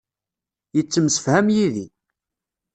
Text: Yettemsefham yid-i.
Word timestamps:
Yettemsefham 0.75 1.47
yid-i. 1.55 1.85